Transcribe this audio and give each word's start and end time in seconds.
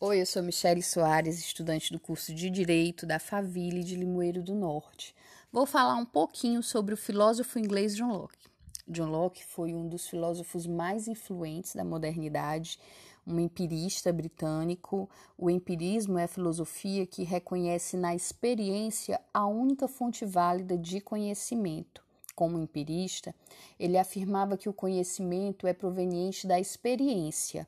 Oi, 0.00 0.20
eu 0.20 0.26
sou 0.26 0.42
Michele 0.42 0.82
Soares, 0.82 1.38
estudante 1.38 1.92
do 1.92 2.00
curso 2.00 2.34
de 2.34 2.50
Direito 2.50 3.06
da 3.06 3.20
Faville 3.20 3.84
de 3.84 3.94
Limoeiro 3.94 4.42
do 4.42 4.52
Norte. 4.52 5.14
Vou 5.52 5.64
falar 5.66 5.94
um 5.94 6.04
pouquinho 6.04 6.64
sobre 6.64 6.92
o 6.92 6.96
filósofo 6.96 7.60
inglês 7.60 7.94
John 7.94 8.08
Locke. 8.08 8.48
John 8.88 9.08
Locke 9.08 9.44
foi 9.44 9.72
um 9.72 9.88
dos 9.88 10.08
filósofos 10.08 10.66
mais 10.66 11.06
influentes 11.06 11.76
da 11.76 11.84
modernidade, 11.84 12.76
um 13.24 13.38
empirista 13.38 14.12
britânico. 14.12 15.08
O 15.38 15.48
empirismo 15.48 16.18
é 16.18 16.24
a 16.24 16.28
filosofia 16.28 17.06
que 17.06 17.22
reconhece 17.22 17.96
na 17.96 18.16
experiência 18.16 19.20
a 19.32 19.46
única 19.46 19.86
fonte 19.86 20.26
válida 20.26 20.76
de 20.76 21.00
conhecimento. 21.00 22.02
Como 22.34 22.58
empirista, 22.58 23.32
ele 23.78 23.96
afirmava 23.96 24.56
que 24.56 24.68
o 24.68 24.72
conhecimento 24.72 25.68
é 25.68 25.72
proveniente 25.72 26.48
da 26.48 26.58
experiência, 26.58 27.64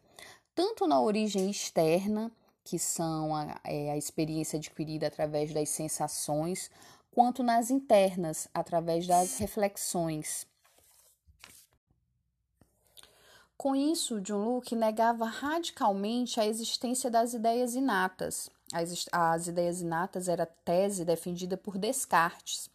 tanto 0.56 0.86
na 0.86 0.98
origem 0.98 1.50
externa, 1.50 2.32
que 2.64 2.78
são 2.78 3.36
a, 3.36 3.60
é, 3.62 3.92
a 3.92 3.96
experiência 3.96 4.56
adquirida 4.58 5.06
através 5.06 5.52
das 5.52 5.68
sensações, 5.68 6.70
quanto 7.12 7.42
nas 7.42 7.70
internas, 7.70 8.48
através 8.54 9.06
das 9.06 9.38
reflexões. 9.38 10.46
Com 13.56 13.76
isso, 13.76 14.20
John 14.22 14.44
Locke 14.44 14.74
negava 14.74 15.26
radicalmente 15.26 16.40
a 16.40 16.46
existência 16.46 17.10
das 17.10 17.34
ideias 17.34 17.74
inatas. 17.74 18.50
As, 18.72 19.06
as 19.12 19.48
ideias 19.48 19.82
inatas 19.82 20.26
era 20.26 20.46
tese 20.64 21.04
defendida 21.04 21.56
por 21.56 21.76
Descartes. 21.76 22.70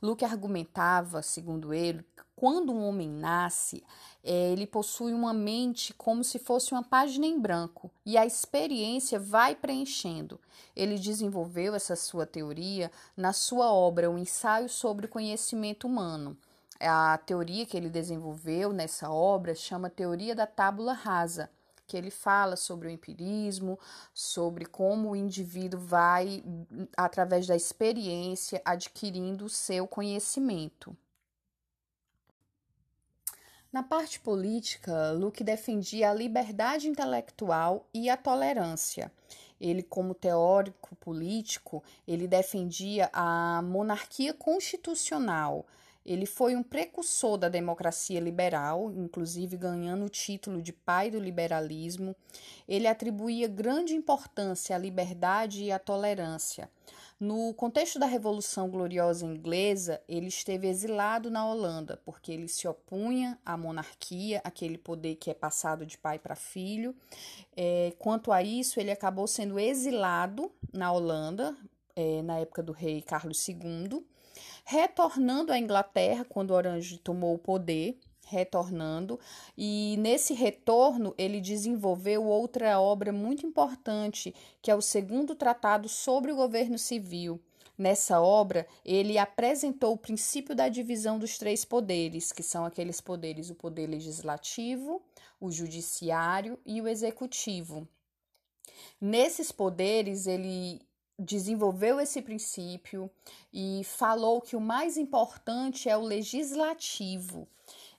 Locke 0.00 0.24
argumentava, 0.24 1.22
segundo 1.22 1.74
ele, 1.74 2.04
quando 2.38 2.72
um 2.72 2.86
homem 2.88 3.10
nasce, 3.10 3.82
é, 4.22 4.52
ele 4.52 4.64
possui 4.64 5.12
uma 5.12 5.34
mente 5.34 5.92
como 5.92 6.22
se 6.22 6.38
fosse 6.38 6.70
uma 6.70 6.84
página 6.84 7.26
em 7.26 7.36
branco 7.36 7.90
e 8.06 8.16
a 8.16 8.24
experiência 8.24 9.18
vai 9.18 9.56
preenchendo. 9.56 10.40
Ele 10.76 11.00
desenvolveu 11.00 11.74
essa 11.74 11.96
sua 11.96 12.24
teoria 12.26 12.92
na 13.16 13.32
sua 13.32 13.72
obra 13.72 14.08
O 14.08 14.16
Ensaio 14.16 14.68
sobre 14.68 15.06
o 15.06 15.08
Conhecimento 15.08 15.88
Humano. 15.88 16.38
A 16.78 17.18
teoria 17.26 17.66
que 17.66 17.76
ele 17.76 17.90
desenvolveu 17.90 18.72
nessa 18.72 19.10
obra 19.10 19.52
chama 19.52 19.90
Teoria 19.90 20.32
da 20.32 20.46
Tábula 20.46 20.92
Rasa, 20.92 21.50
que 21.88 21.96
ele 21.96 22.12
fala 22.12 22.54
sobre 22.54 22.86
o 22.86 22.90
empirismo, 22.90 23.76
sobre 24.14 24.64
como 24.64 25.10
o 25.10 25.16
indivíduo 25.16 25.80
vai, 25.80 26.44
através 26.96 27.48
da 27.48 27.56
experiência, 27.56 28.62
adquirindo 28.64 29.46
o 29.46 29.50
seu 29.50 29.88
conhecimento. 29.88 30.96
Na 33.72 33.82
parte 33.82 34.18
política, 34.20 35.10
Luke 35.12 35.44
defendia 35.44 36.10
a 36.10 36.14
liberdade 36.14 36.88
intelectual 36.88 37.86
e 37.92 38.08
a 38.08 38.16
tolerância. 38.16 39.12
Ele, 39.60 39.82
como 39.82 40.14
teórico 40.14 40.96
político, 40.96 41.82
ele 42.06 42.26
defendia 42.26 43.10
a 43.12 43.60
monarquia 43.62 44.32
constitucional, 44.32 45.66
ele 46.08 46.24
foi 46.24 46.56
um 46.56 46.62
precursor 46.62 47.36
da 47.36 47.50
democracia 47.50 48.18
liberal, 48.18 48.90
inclusive 48.90 49.58
ganhando 49.58 50.06
o 50.06 50.08
título 50.08 50.62
de 50.62 50.72
pai 50.72 51.10
do 51.10 51.20
liberalismo. 51.20 52.16
Ele 52.66 52.86
atribuía 52.86 53.46
grande 53.46 53.94
importância 53.94 54.74
à 54.74 54.78
liberdade 54.78 55.64
e 55.64 55.70
à 55.70 55.78
tolerância. 55.78 56.70
No 57.20 57.52
contexto 57.54 57.98
da 57.98 58.06
Revolução 58.06 58.70
Gloriosa 58.70 59.26
Inglesa, 59.26 60.00
ele 60.08 60.28
esteve 60.28 60.68
exilado 60.68 61.30
na 61.30 61.44
Holanda, 61.44 62.00
porque 62.04 62.30
ele 62.30 62.46
se 62.46 62.68
opunha 62.68 63.36
à 63.44 63.56
monarquia, 63.56 64.40
aquele 64.44 64.78
poder 64.78 65.16
que 65.16 65.28
é 65.28 65.34
passado 65.34 65.84
de 65.84 65.98
pai 65.98 66.18
para 66.18 66.36
filho. 66.36 66.94
É, 67.56 67.92
quanto 67.98 68.30
a 68.30 68.40
isso, 68.40 68.78
ele 68.78 68.92
acabou 68.92 69.26
sendo 69.26 69.58
exilado 69.58 70.52
na 70.72 70.92
Holanda, 70.92 71.56
é, 71.96 72.22
na 72.22 72.38
época 72.38 72.62
do 72.62 72.72
rei 72.72 73.02
Carlos 73.02 73.48
II 73.48 74.06
retornando 74.70 75.50
à 75.50 75.58
Inglaterra 75.58 76.26
quando 76.28 76.50
Orange 76.50 76.98
tomou 76.98 77.34
o 77.34 77.38
poder, 77.38 77.98
retornando, 78.28 79.18
e 79.56 79.96
nesse 79.98 80.34
retorno 80.34 81.14
ele 81.16 81.40
desenvolveu 81.40 82.24
outra 82.24 82.78
obra 82.80 83.12
muito 83.12 83.46
importante, 83.46 84.34
que 84.60 84.70
é 84.70 84.74
o 84.74 84.82
segundo 84.82 85.34
tratado 85.34 85.88
sobre 85.88 86.30
o 86.30 86.36
governo 86.36 86.78
civil. 86.78 87.40
Nessa 87.76 88.20
obra, 88.20 88.66
ele 88.84 89.18
apresentou 89.18 89.92
o 89.92 89.98
princípio 89.98 90.54
da 90.54 90.68
divisão 90.68 91.16
dos 91.16 91.38
três 91.38 91.64
poderes, 91.64 92.32
que 92.32 92.42
são 92.42 92.64
aqueles 92.64 93.00
poderes: 93.00 93.50
o 93.50 93.54
poder 93.54 93.86
legislativo, 93.86 95.00
o 95.40 95.48
judiciário 95.50 96.58
e 96.66 96.82
o 96.82 96.88
executivo. 96.88 97.86
Nesses 99.00 99.52
poderes, 99.52 100.26
ele 100.26 100.80
desenvolveu 101.18 102.00
esse 102.00 102.22
princípio 102.22 103.10
e 103.52 103.82
falou 103.84 104.40
que 104.40 104.54
o 104.54 104.60
mais 104.60 104.96
importante 104.96 105.88
é 105.88 105.96
o 105.96 106.02
legislativo. 106.02 107.48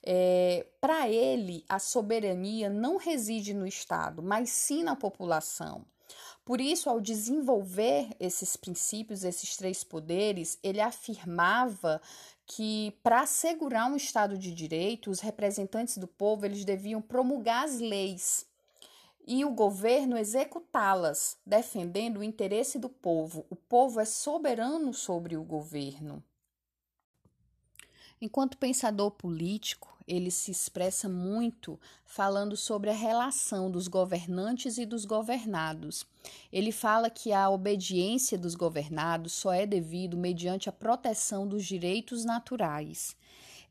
É, 0.04 0.66
Para 0.80 1.10
ele, 1.10 1.64
a 1.68 1.80
soberania 1.80 2.70
não 2.70 2.98
reside 2.98 3.54
no 3.54 3.68
Estado, 3.68 4.22
mas 4.24 4.50
sim 4.50 4.84
na 4.84 4.96
população. 4.96 5.86
Por 6.46 6.60
isso, 6.60 6.90
ao 6.90 7.00
desenvolver 7.00 8.10
esses 8.20 8.56
princípios, 8.56 9.24
esses 9.24 9.56
três 9.56 9.84
poderes, 9.84 10.58
ele 10.64 10.82
afirmava 10.82 12.02
que 12.46 12.98
para 13.04 13.22
assegurar 13.22 13.92
um 13.92 13.96
Estado 13.96 14.38
de 14.38 14.52
direito, 14.52 15.12
os 15.12 15.20
representantes 15.20 15.98
do 15.98 16.08
povo 16.08 16.46
eles 16.46 16.66
deviam 16.66 17.02
promulgar 17.02 17.66
as 17.66 17.80
leis 17.80 18.50
e 19.28 19.46
o 19.46 19.52
governo 19.52 20.18
executá-las, 20.18 21.38
defendendo 21.46 22.18
o 22.18 22.24
interesse 22.24 22.80
do 22.80 22.90
povo. 22.90 23.46
O 23.48 23.56
povo 23.56 24.00
é 24.00 24.06
soberano 24.06 24.92
sobre 24.92 25.38
o 25.38 25.44
governo. 25.44 26.24
Enquanto 28.22 28.58
pensador 28.58 29.12
político, 29.12 29.98
ele 30.08 30.32
se 30.32 30.52
expressa 30.52 31.08
muito 31.08 31.80
falando 32.06 32.58
sobre 32.58 32.90
a 32.90 32.94
relação 32.94 33.70
dos 33.70 33.88
governantes 33.88 34.78
e 34.78 34.86
dos 34.86 35.06
governados. 35.06 36.06
Ele 36.52 36.72
fala 36.72 37.10
que 37.10 37.32
a 37.32 37.50
obediência 37.50 38.38
dos 38.38 38.56
governados 38.56 39.34
só 39.34 39.54
é 39.54 39.66
devido 39.66 40.18
mediante 40.18 40.68
a 40.68 40.74
proteção 40.74 41.48
dos 41.48 41.66
direitos 41.66 42.26
naturais. 42.26 43.16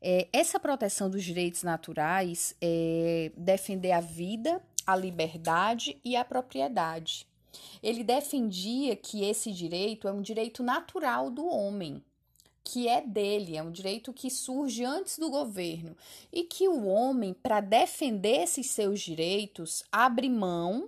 É, 0.01 0.27
essa 0.31 0.59
proteção 0.59 1.09
dos 1.09 1.23
direitos 1.23 1.61
naturais 1.61 2.55
é 2.61 3.31
defender 3.35 3.91
a 3.91 3.99
vida 3.99 4.61
a 4.89 4.95
liberdade 4.95 5.97
e 6.03 6.15
a 6.15 6.25
propriedade. 6.25 7.27
Ele 7.81 8.03
defendia 8.03 8.95
que 8.95 9.23
esse 9.23 9.51
direito 9.51 10.07
é 10.07 10.11
um 10.11 10.21
direito 10.21 10.63
natural 10.63 11.29
do 11.29 11.45
homem, 11.45 12.03
que 12.71 12.87
é 12.87 13.01
dele, 13.01 13.57
é 13.57 13.63
um 13.63 13.71
direito 13.71 14.13
que 14.13 14.29
surge 14.29 14.85
antes 14.85 15.17
do 15.17 15.31
governo, 15.31 15.97
e 16.31 16.43
que 16.43 16.67
o 16.67 16.85
homem, 16.85 17.33
para 17.33 17.61
defender 17.61 18.43
esses 18.43 18.69
seus 18.69 18.99
direitos, 18.99 19.83
abre 19.91 20.29
mão 20.29 20.87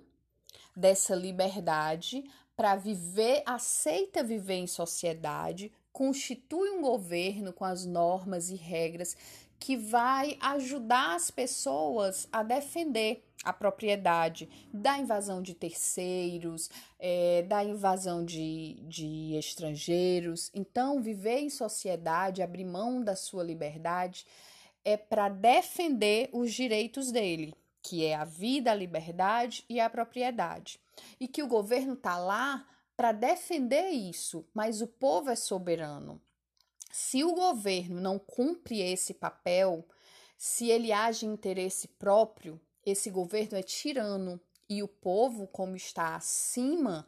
dessa 0.75 1.15
liberdade 1.15 2.23
para 2.55 2.75
viver, 2.75 3.41
aceita 3.47 4.23
viver 4.23 4.57
em 4.57 4.67
sociedade, 4.67 5.71
constitui 5.91 6.69
um 6.69 6.83
governo 6.83 7.51
com 7.51 7.65
as 7.65 7.83
normas 7.83 8.51
e 8.51 8.55
regras 8.55 9.17
que 9.59 9.75
vai 9.75 10.37
ajudar 10.39 11.15
as 11.15 11.31
pessoas 11.31 12.27
a 12.31 12.43
defender 12.43 13.25
a 13.43 13.51
propriedade 13.51 14.47
da 14.71 14.97
invasão 14.97 15.41
de 15.41 15.53
terceiros, 15.53 16.69
é, 16.99 17.43
da 17.43 17.63
invasão 17.63 18.23
de, 18.23 18.75
de 18.83 19.35
estrangeiros. 19.35 20.51
Então, 20.53 21.01
viver 21.01 21.39
em 21.39 21.49
sociedade, 21.49 22.41
abrir 22.41 22.65
mão 22.65 23.03
da 23.03 23.15
sua 23.15 23.43
liberdade, 23.43 24.25
é 24.85 24.97
para 24.97 25.29
defender 25.29 26.29
os 26.31 26.53
direitos 26.53 27.11
dele, 27.11 27.53
que 27.81 28.05
é 28.05 28.15
a 28.15 28.25
vida, 28.25 28.71
a 28.71 28.75
liberdade 28.75 29.65
e 29.69 29.79
a 29.79 29.89
propriedade. 29.89 30.79
E 31.19 31.27
que 31.27 31.41
o 31.41 31.47
governo 31.47 31.93
está 31.93 32.17
lá 32.17 32.67
para 32.95 33.11
defender 33.11 33.89
isso, 33.89 34.45
mas 34.53 34.81
o 34.81 34.87
povo 34.87 35.29
é 35.31 35.35
soberano. 35.35 36.21
Se 36.91 37.23
o 37.23 37.33
governo 37.33 37.99
não 37.99 38.19
cumpre 38.19 38.81
esse 38.81 39.13
papel, 39.13 39.87
se 40.37 40.69
ele 40.69 40.91
age 40.91 41.25
em 41.25 41.33
interesse 41.33 41.87
próprio, 41.87 42.59
esse 42.85 43.09
governo 43.09 43.57
é 43.57 43.63
tirano 43.63 44.39
e 44.69 44.81
o 44.81 44.87
povo, 44.87 45.47
como 45.47 45.75
está 45.75 46.15
acima 46.15 47.07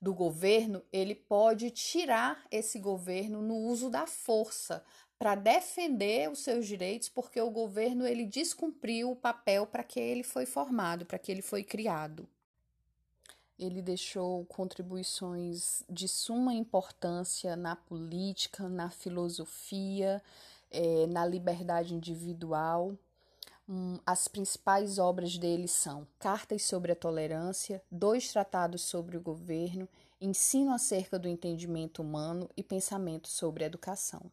do 0.00 0.14
governo, 0.14 0.82
ele 0.92 1.14
pode 1.14 1.70
tirar 1.70 2.44
esse 2.50 2.78
governo 2.78 3.40
no 3.40 3.54
uso 3.54 3.88
da 3.88 4.06
força 4.06 4.82
para 5.18 5.36
defender 5.36 6.28
os 6.28 6.40
seus 6.40 6.66
direitos, 6.66 7.08
porque 7.08 7.40
o 7.40 7.50
governo 7.50 8.04
ele 8.04 8.24
descumpriu 8.24 9.12
o 9.12 9.16
papel 9.16 9.66
para 9.66 9.84
que 9.84 10.00
ele 10.00 10.24
foi 10.24 10.44
formado, 10.46 11.06
para 11.06 11.18
que 11.18 11.30
ele 11.30 11.42
foi 11.42 11.62
criado. 11.62 12.26
Ele 13.56 13.80
deixou 13.80 14.44
contribuições 14.46 15.84
de 15.88 16.08
suma 16.08 16.52
importância 16.52 17.54
na 17.54 17.76
política, 17.76 18.68
na 18.68 18.90
filosofia, 18.90 20.20
é, 20.70 21.06
na 21.06 21.24
liberdade 21.24 21.94
individual 21.94 22.98
Um, 23.68 23.98
as 24.04 24.26
principais 24.26 24.98
obras 24.98 25.38
dele 25.38 25.68
são 25.68 26.06
Cartas 26.18 26.62
sobre 26.62 26.92
a 26.92 26.96
Tolerância, 26.96 27.82
dois 27.90 28.30
tratados 28.32 28.82
sobre 28.82 29.16
o 29.16 29.20
governo, 29.20 29.88
Ensino 30.20 30.72
acerca 30.72 31.18
do 31.18 31.28
entendimento 31.28 32.00
humano 32.00 32.48
e 32.56 32.62
Pensamento 32.62 33.28
sobre 33.28 33.64
a 33.64 33.66
educação. 33.66 34.30